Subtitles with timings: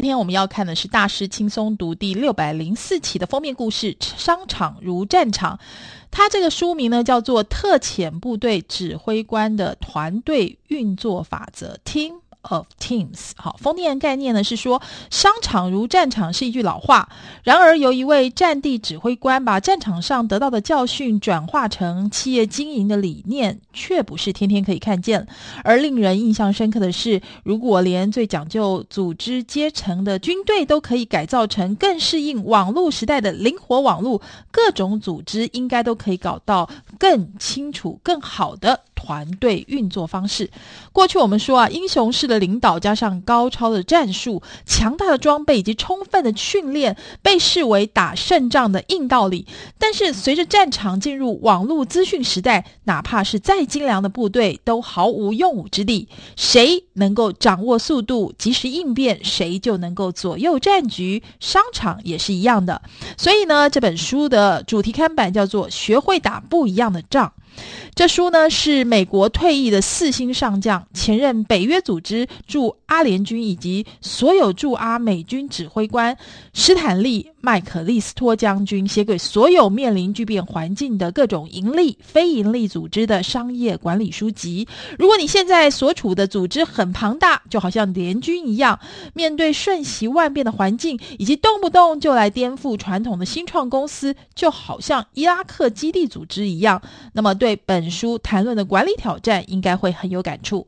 [0.00, 5.56] 今天我们要看的是《大师轻松读》第六百零四期的封面故事《商场如战场》。
[6.08, 14.80] 它这个书名呢叫做《特遣部队指挥官的团队运作法则》听 of Teams，好，封面概念呢是说，
[15.10, 17.08] 商场如战场是一句老话。
[17.42, 25.26] 然而，由一位战地指挥官把战场上得到的教训转化成企业经营的理念，却不是天天可以看见。
[25.64, 34.20] 而令人印象深刻的是，如果连最讲究组织阶层的军队都可以改造成更适应网络时代的灵活网络，
[34.50, 38.80] 各种组织应该都可以搞到更清楚、更好的。
[39.00, 40.50] 团队运作方式，
[40.90, 49.46] 过去我们说啊，英雄式的领导加上高超的战术、强大的装备以及充分的训练，被视为打胜仗的硬道理。
[49.78, 56.08] 但是，随着战场进入网络资讯时代，哪怕是再精良的部队，都毫无用武之地。
[56.36, 61.22] 谁能够掌握速度、及时应变，谁就能够左右战局。
[61.40, 62.80] 商场也是一样的。
[63.16, 67.32] 所以呢，这本书的主题看板叫做“学会打不一样的仗”。
[67.94, 76.16] 这书呢，是美国退役的四星上将，前任北约组织驻阿联军以及所有驻阿美军指挥官
[76.52, 77.30] 斯坦利。
[77.40, 84.66] 麦克利斯托将军写给所有面临巨变环境的各种盈利、非盈利组织的商业管理书籍。
[84.98, 88.80] 如果你现在所处的组织很庞大，就好像联军一样，
[89.14, 100.66] 面对瞬息万变的环境，以及动不动就来颠覆传统的新创公司，就好像伊拉克基地组织一样，那么对本书谈论的管理挑战，应该会很有感触。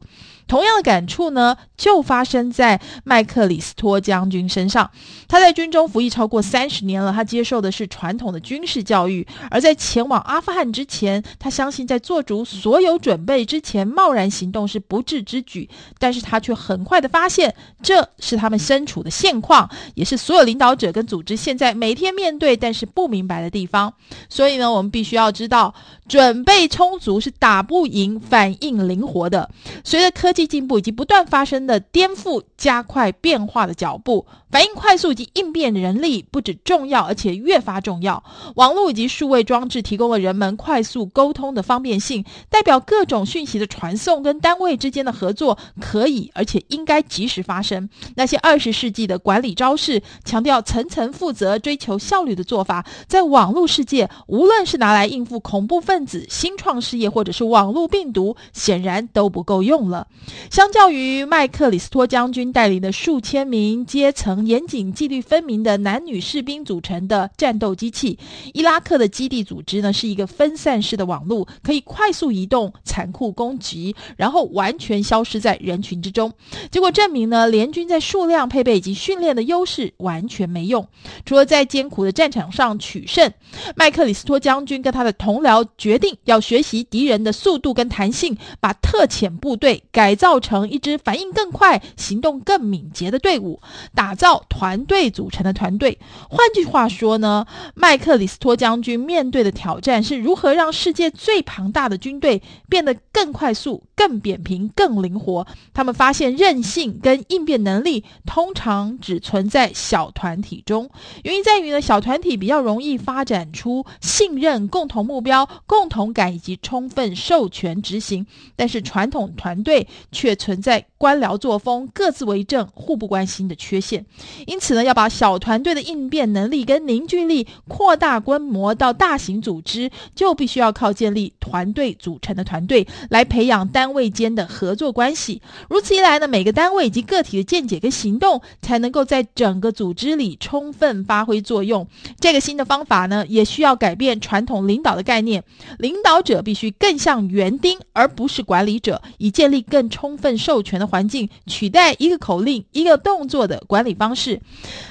[0.50, 4.90] 同样的感触呢，就发生在麦克里斯托将军身上。
[5.28, 9.24] 他在军中服役超过三十年了，他接受的是传统的军事教育。
[9.48, 15.70] 而在前往阿富汗之前，他相信在做足所有准备之前，贸然行动是不智之举。
[16.00, 23.94] 但是他却很快的发现，这是他们身处的现况，也是所有领导者跟组织现在每天面对但是不明白的地方。
[24.28, 25.72] 所以呢，我们必须要知道，
[26.08, 29.48] 准备充足是打不赢反应灵活的。
[29.84, 34.26] 随着科技进步以及不断发生的颠覆，加快变化的脚步。
[34.50, 38.22] 反应快速及应变人力不止重要，而且越发重要。
[38.56, 47.88] 网络以及数位装置提供了人们快速沟通的方便性，代表各种讯息的传送跟单位之间的合作可以而且应该及时发生。
[48.16, 60.08] 那些二十世纪的管理招式，强调层层负责、追求效率的做法，在网络世界，无论是拿来应付恐怖分子、新创事业，或者是网络病毒，显然都不够用了。
[60.50, 64.40] 相较于麦克里斯托将军带领的数千名阶层。
[64.50, 68.18] 严谨、纪律分明的男女士兵组成的战斗机器，
[68.52, 76.32] 伊拉克的基地组织呢，是一个分散式的网络，可以快速移动、残酷攻击，然后完全消失在人群之中。
[76.70, 80.88] 结果证明呢，联军在数量、配备以及训练的优势完全没用，
[81.24, 83.32] 除了在艰苦的战场上取胜。
[83.76, 93.60] 麦克里斯托将军跟他的同僚决定要学习敌人的速度跟弹性，把特遣部队改改造成一支反应更快、行动更敏捷的队伍，
[93.94, 94.44] 打造。
[94.48, 95.98] 团队组成的团队，
[96.28, 105.46] 换句话说呢，麦克里斯托将军面对的挑战是如何让世界最庞大的军队变得更快速、更扁平、更灵活。
[105.72, 110.90] 他们发现韧性跟应变能力通常只存在小团体中，
[111.22, 124.04] 原因在于呢，小团体比较容易发展出信任、共同目标、共同感以及充分授权执行，但是传统团队却存在官僚作风、各自为政、互不关心的缺陷。
[124.46, 135.42] 因此呢，要把小团队的应变能力跟凝聚力扩大规模到大型组织，就必须要靠建立团队组成的团队来培养单位间的合作关系。
[135.68, 141.86] 如此一来呢，每个单位以及个体的见解跟行动才能够在整个组织里充分发挥作用。
[142.18, 145.42] 这个新的方法呢，也需要改变传统领导的概念，
[145.78, 154.40] 领导者必须更像园丁，而不是管理者，以建立更充分授权的环境，取代一个口令、一个动作的管理方式。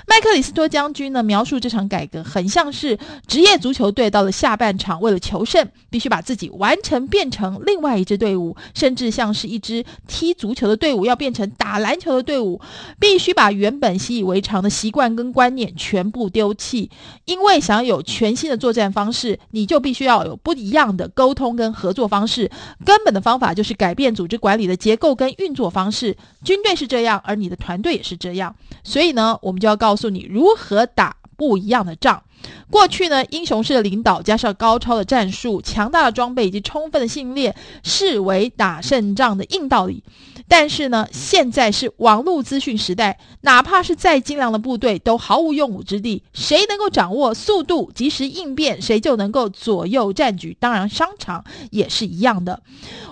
[0.05, 12.59] 麦克里斯托将军呢，描述这场改革很像是职业足球队到了下半场，为了求胜，必须把自己完成变成另外一支队伍，甚至像是一支踢足球的队伍要变成打篮球的队伍，
[12.99, 16.91] 必须把原本习以为常的习惯跟观念全部丢弃。
[17.25, 22.49] 因为想要有全新的作战方式，你就必须要有不一样的沟通跟合作方式。
[22.83, 26.17] 根本的方法就是改变组织管理的结构跟运作方式。
[26.43, 32.21] 军队是这样，而你的团队也是这样，所以呢，我们就要告诉你如何打不一样的仗。
[32.69, 40.03] 过去呢，英雄式的领导加上高超的战术、强大的装备以及充分的训练，视为打胜仗的硬道理。
[40.47, 46.23] 但是呢，现在是网络资讯时代，哪怕是再精良的部队，都毫无用武之地。
[46.33, 50.55] 谁能够掌握速度、及时应变，谁就能够左右战局。
[50.59, 52.61] 当然，商场也是一样的。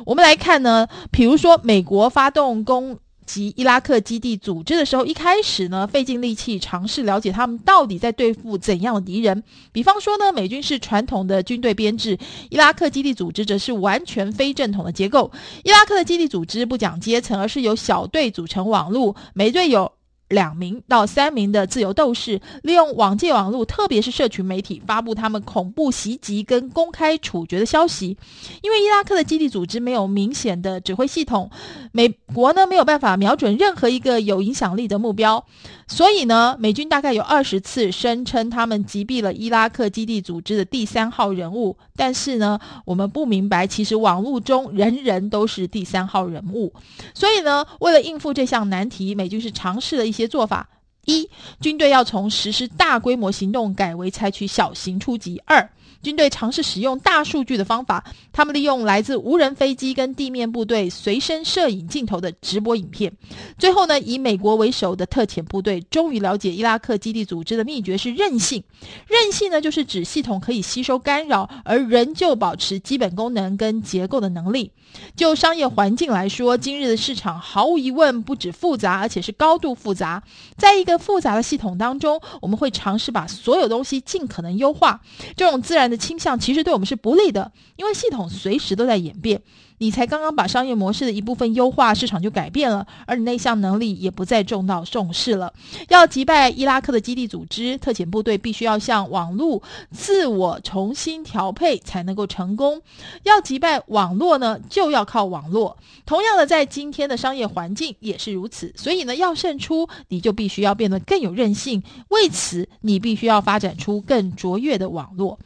[0.06, 2.98] 我们来看呢，比如说美国发动攻
[3.28, 9.44] 及伊拉克基地组织的时候，一开始呢，费尽力气尝试了解他们到底在对付怎样的敌人。
[9.72, 12.18] 比方说呢，美军是传统的军队编制，
[12.50, 15.30] 伊拉克基地组织则是完全非正统的结构。
[15.64, 19.92] 伊拉克的基地组织不讲阶层，而是由小队组成网络，每队有
[20.30, 28.18] 两名到三名的自由斗士，利用网际网络，特别是社群媒体，发布他们恐怖袭击跟公开处决的消息。
[28.62, 31.50] 因为伊拉克的基地组织没有明显的指挥系统，
[31.92, 35.46] 美国呢没有办法瞄准任何一个有影响力的目标。
[35.88, 46.74] 所以呢，美军大概有二十次声称他们击毙了伊拉克基地组织的第三号人物，但是呢，我们不明白，其实网络中人人都是第三号人物。
[47.14, 50.70] 所以呢，为了应付这项难题，美军是尝试了一些做法：
[51.06, 51.30] 一，
[51.62, 55.70] 军队要从实施大规模行动改为采取小型出击；二，
[56.02, 63.12] 军队尝试使用大数据的方法，他们利用来自无人飞机跟地面部队随身摄影镜头的直播影片。
[63.58, 68.64] 最后呢，以美国为首的特遣部队终于了解伊拉克基地组织的秘诀是韧性。
[69.08, 74.72] 韧性呢，就是指系统可以吸收干扰，而仍旧保持基本功能跟结构的能力。
[75.16, 80.24] 就商业环境来说，今日的市场毫无疑问不止复杂，而且是高度复杂。
[80.58, 85.02] 在一个复杂的系统当中，我们会尝试把所有东西尽可能优化。
[85.36, 89.42] 这种自然的倾向其实对我们是不利的，因为系统随时都在演变。
[89.80, 95.54] 你才刚刚把商业模式的一部分优化，市场就改变了，而你那项能力也不再重到重视了。
[95.90, 99.62] 要击败伊拉克的基地组织，特遣部队必须要向网络
[99.92, 102.82] 自我重新调配才能够成功。
[103.22, 105.78] 要击败网络呢，就要靠网络。
[106.08, 108.74] 同样的，在今天的商业环境也是如此。
[108.76, 111.84] 所以呢，要胜出，你就必须要变得更有韧性。
[112.08, 115.38] 为此，你必须要发展出更卓越的网络。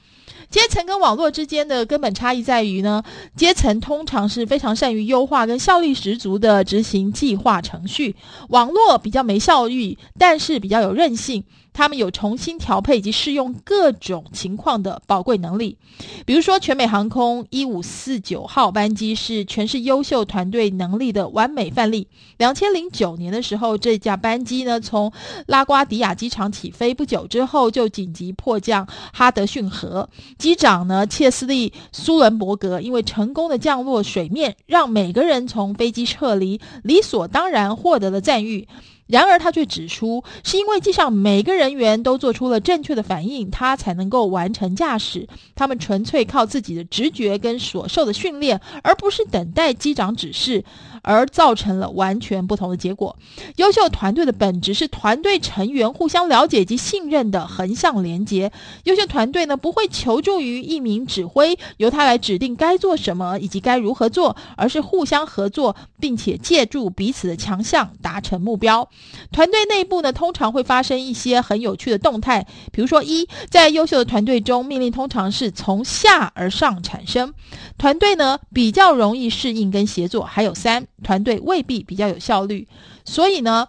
[0.51, 3.01] 阶层跟网络之间的根本差异在于呢，
[3.35, 8.15] 阶层通常是非常善于优化跟效率十足的执行计划程序，
[8.49, 11.43] 网络比较没效率，但是比较有韧性。
[11.73, 15.77] 他们有重新调配以及适用各种情况的宝贵能力，
[16.25, 22.05] 比如说全美航空一五四九号班机是全是优秀团队能力的完美范例。
[22.37, 25.13] 两千零九年的时候，这架班机呢从
[25.47, 30.09] 拉瓜迪亚机场起飞，不久之后就紧急迫降哈德逊河。
[30.41, 38.67] 机长呢切斯利苏伦伯格因为成功的降落水面，让每个人从飞机撤离，理所当然获得了赞誉。
[39.05, 45.27] 然而，他却指出，是因为机上每个人员都做出了正确的反应，他才能够完成驾驶。
[45.53, 50.63] 他们纯粹靠自己的直觉跟所受的训练，而不是等待机长指示。
[51.01, 53.17] 而造成了完全不同的结果。
[53.55, 58.51] 优秀团队的本质是团队成员互相了解及信任的横向连接。
[58.83, 68.87] 优秀团队呢，不会求助于一名指挥，由他来指定该做什么以及该如何做，而是互相合作，并且借助彼此的强项达成目标。
[69.31, 77.33] 团队内部呢，通常会发生一些很有趣的动态，比如说一，在优秀的团队中，命令通常是从下而上产生，
[77.77, 80.23] 团队呢比较容易适应跟协作。
[80.23, 80.87] 还有三。
[81.03, 82.67] 团队未必比较有效率，
[83.05, 83.67] 所以呢，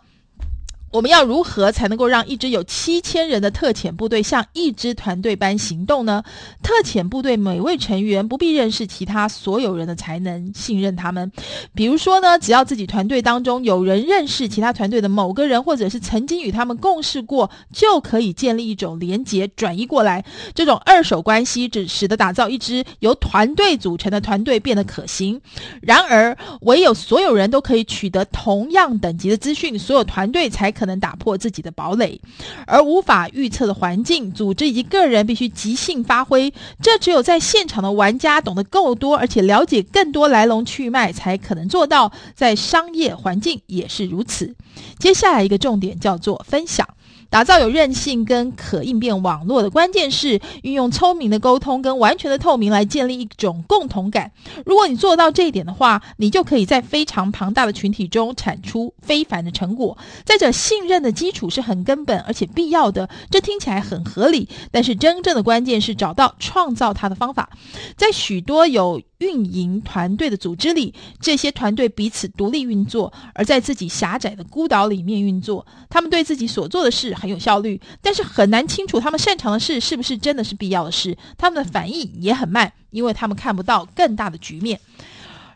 [0.92, 6.22] 我们要如何才能够让一支有七千人的特遣部队像一支团队般行动呢？
[6.62, 11.32] 特遣部队每位成员不必认识其他所有人的才能信任他们。
[11.74, 20.22] 比如说呢，只要自己团队当中有人认识其他团队的某个人，或者是曾经与他们共事过，就可以建立一种连结转移过来。
[20.54, 25.40] 这种二手关系只使得打造一支由团队组成的团队变得可行。
[25.80, 30.81] 然而，唯有所有人都可以取得同样等级的资讯，所有团队才可。
[30.82, 32.20] 可能打破自己的堡垒，
[32.66, 36.52] 而无法预测的环境、组织以及个人必须即兴发挥。
[36.80, 42.10] 这只有在现场的玩家懂得够多，而且了解更多来龙去脉，才可能做到。
[42.34, 44.56] 在商业环境也是如此。
[44.98, 46.88] 接下来一个重点叫做分享。
[47.32, 54.30] 打造有韧性跟可应变网络的关键是运用聪明的沟通跟完全的透明来建立一种共同感。
[54.66, 59.96] 如果你做到这一点的话，你就可以在非常庞大的群体中产出非凡的成果。
[60.26, 63.08] 再者，信任的基础是很根本而且必要的。
[63.30, 67.48] 这听起来很合理，但是真正的关键是找到创造它的方法。
[67.96, 75.66] 在许多有运营团队的组织里，这些团队彼此独立运作，而在自己狭窄的孤岛里面运作。
[75.88, 81.16] 他们对自己所做的事很有效率，但是很难清楚他们擅长的事是不是真的是必要的事。
[81.38, 84.80] 他们的反应也很慢，因为他们看不到更大的局面。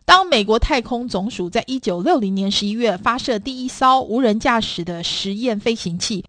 [0.05, 6.25] 当美国太空总署在一九六零年十一月发射第一艘无人驾驶的实验飞行器。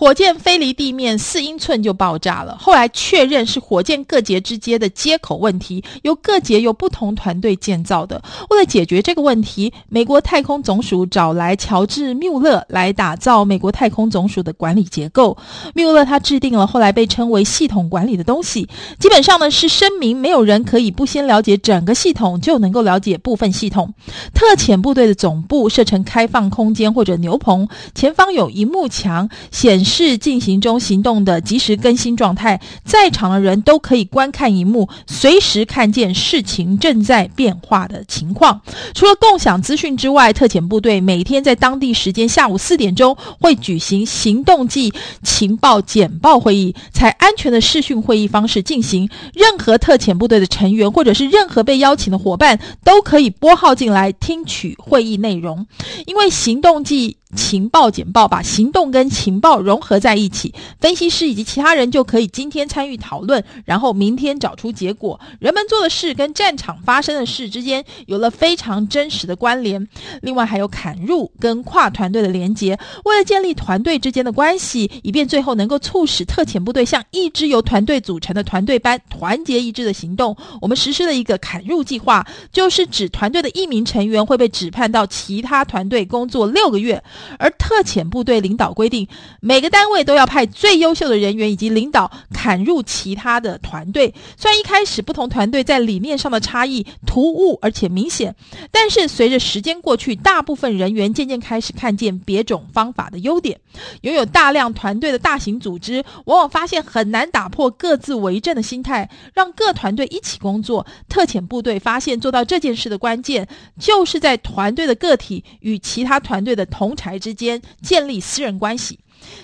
[0.00, 2.56] 火箭飞离地面四英寸就爆炸了。
[2.58, 8.22] 后来确认是火箭各节之间的接口问题，由各节由不同团队建造的。
[8.48, 15.36] 为了解决这个问题，美国太空总署找来乔治·缪勒来打造美国太空总署的管理结构。
[15.74, 18.66] 缪勒他制定了后来被称为系统管理的东西，
[18.98, 23.92] 基本上呢是声明没有人可以不先了解整个系统就能够了解部分系统。
[24.32, 29.89] 特遣部队的总部设成开放空间或者牛棚，前方有一幕墙显示。
[29.90, 38.62] 是进行中行动的及时更新状态，在场的人都可以观看荧幕，随时看见事情正在变化的情况。
[38.94, 44.92] 除了共享资讯之外，特遣部队每天在当地时间下午四点钟会举行行动暨
[45.24, 49.10] 情报简报会议，采安全的视讯会议方式进行。
[49.34, 55.66] 任何特遣部队的成员或者是任何被邀请的伙伴都可以拨号进来听取会议内容，
[56.06, 65.20] 因为行动暨情报简报把行动跟情报融融合在一起，分析师以及其他人就可以今天参与讨论，然后明天找出结果。
[65.38, 69.86] 人们做的事跟战场发生的事之间有了非常真实的关联。
[70.22, 87.00] 另外还有砍入跟跨团队的连接，为了建立团队之间的关系，以便最后能够促使特遣部队像一支由团队组成的团队般团结一致的行动，我们实施了一个砍入计划，就是指团队的一名成员会被指派到其他团队工作六个月。
[87.38, 89.06] 而特遣部队领导规定，
[89.40, 94.14] 每每个单位都要派最优秀的人员以及领导砍入其他的团队。
[94.38, 98.34] 虽然一开始不同团队在理念上的差异突兀而且明显，
[98.70, 103.60] 但是随着时间过去，大部分人员渐渐开始看见别种方法的优点。
[104.00, 110.86] 拥有大量团队的大型组织，往往发现很难打破各自为政的心态，让各团队一起工作。
[111.06, 113.46] 特遣部队发现做到这件事的关键，
[113.78, 118.98] 就是在团队的个体与其他团队的同才之间建立私人关系。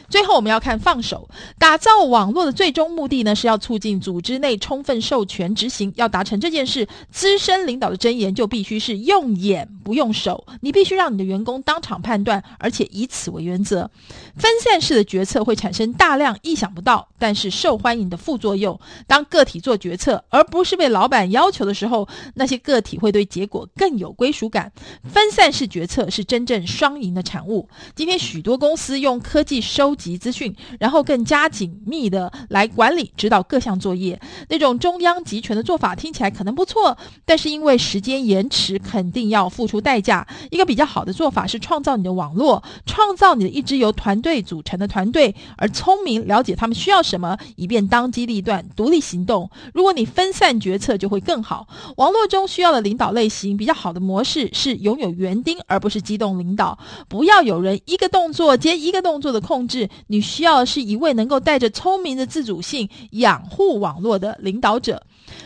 [0.09, 1.29] 最后，我们要看放手。
[1.59, 5.93] 打造网络的最终目的呢，是要促进组织内充分授权执行。
[5.97, 10.47] 要达成这件事，资深领导的箴言就必须是用眼不用手。
[10.61, 13.91] 你必须让你的员工当场判断，而且以此为原则。
[14.37, 18.79] 分散式的决策会产生大量意想不到但是受欢迎的副作用。
[19.07, 24.71] 当个体做决策，而不是被老板要求的时候，那些个体会对结果更有归属感。
[25.05, 27.69] 分散式决策是真正双赢的产物。
[27.95, 34.19] 今天许多公司用科技收集资讯，然后更加紧密的来管理、指导各项作业。
[34.49, 40.27] 那种中央集权的做法听起来可能不错，但是因为时间延迟，肯定要付出代价。
[40.51, 49.51] 一个比较好的做法是创造你的网络，创造你的一支由团队组成的团队，而聪明了解他们需要什么，以便当机立断、独立行动。
[49.75, 51.67] 如果你分散决策，就会更好。
[51.97, 56.79] 网络中需要的领导类型，比较好的模式是拥有园丁，而不是机动领导。
[57.09, 59.56] 不要有人一个动作接一个动作的控。
[59.57, 65.03] 控制，你需要是一位能够带着聪明的自主性养护网络的领导者。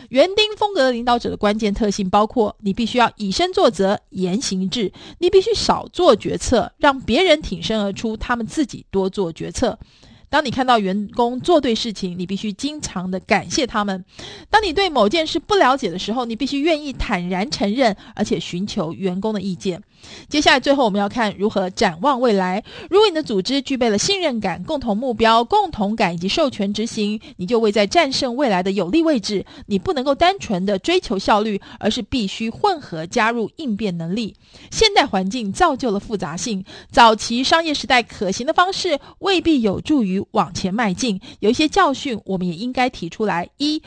[0.09, 9.79] 园丁风格的领导者的关键特性包括：你必须要以身作则、言行一致；你必须少做决策，让别人挺身而出，他们自己多做决策。
[10.29, 14.05] 当你看到员工做对事情，你必须经常的感谢他们。
[14.49, 19.81] 当你对某件事不了解的时候，你必须愿意坦然承认，而且寻求员工的意见。
[20.29, 22.63] 接下来，最后我们要看如何展望未来。
[22.89, 29.45] 如果你的组织具备了信任感、共同目标、共同感以及授权执行，你就位在战胜未来的有利位置。
[29.65, 34.33] 你不能够单纯的追求效率，而是必须混合加入应变能力。
[34.69, 41.19] 现代环境造就了复杂性，早期商业时代可行的方式未必有助于往前迈进。
[41.39, 43.81] 有一些教训，我们也应该提出来：一。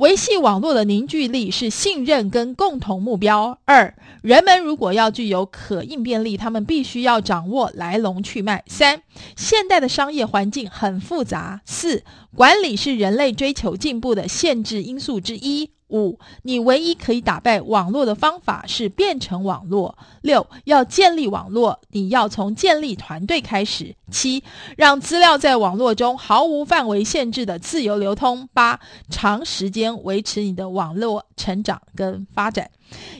[0.00, 3.58] 维系网络的凝聚力是信任跟共同目标。
[3.66, 8.64] 二，人们如果要具有可应变力，他们必须要掌握来龙去脉。
[8.66, 9.02] 三，
[9.36, 11.60] 现代的商业环境很复杂。
[11.66, 12.02] 四，
[12.34, 15.68] 管理是人类追求进步的限制因素之一。
[15.90, 19.96] 五，你唯一可以打败网络的方法是变成网络。
[20.22, 23.94] 六，要建立网络，你要从建立团队开始。
[24.10, 24.42] 七，
[24.76, 28.48] 让资料在网络中毫无范围限制的自由流通。
[28.52, 32.70] 八，长时间维持你的网络成长跟发展。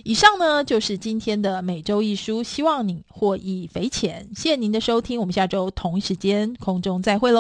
[0.03, 4.29] 以上呢，就是今天的每周一书，希望你获益匪浅。
[4.35, 7.29] 谢谢您的收听，我们下周同一时间空中再会喽。